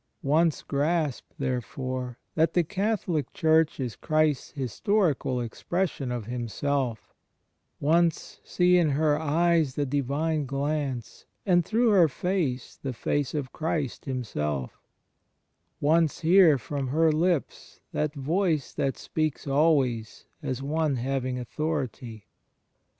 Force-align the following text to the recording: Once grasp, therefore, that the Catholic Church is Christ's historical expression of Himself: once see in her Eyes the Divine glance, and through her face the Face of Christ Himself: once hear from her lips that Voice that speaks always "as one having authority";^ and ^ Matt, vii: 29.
Once 0.23 0.63
grasp, 0.63 1.27
therefore, 1.37 2.17
that 2.33 2.55
the 2.55 2.63
Catholic 2.63 3.31
Church 3.33 3.79
is 3.79 3.95
Christ's 3.95 4.49
historical 4.53 5.39
expression 5.39 6.11
of 6.11 6.25
Himself: 6.25 7.13
once 7.79 8.41
see 8.43 8.79
in 8.79 8.89
her 8.89 9.19
Eyes 9.19 9.75
the 9.75 9.85
Divine 9.85 10.47
glance, 10.47 11.27
and 11.45 11.63
through 11.63 11.91
her 11.91 12.07
face 12.07 12.79
the 12.81 12.93
Face 12.93 13.35
of 13.35 13.53
Christ 13.53 14.05
Himself: 14.05 14.81
once 15.79 16.21
hear 16.21 16.57
from 16.57 16.87
her 16.87 17.11
lips 17.11 17.79
that 17.91 18.15
Voice 18.15 18.73
that 18.73 18.97
speaks 18.97 19.45
always 19.45 20.25
"as 20.41 20.63
one 20.63 20.95
having 20.95 21.35
authority";^ 21.37 21.37
and 22.07 22.15
^ 22.15 22.15
Matt, 22.15 22.23
vii: 22.23 22.23
29. 22.23 22.23